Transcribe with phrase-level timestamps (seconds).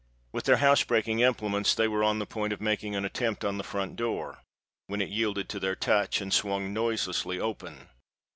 [0.31, 3.63] With their housebreaking implements they were on the point of making an attempt on the
[3.63, 4.39] front door;
[4.87, 7.87] when it yielded to their touch, and swung noiselessly open.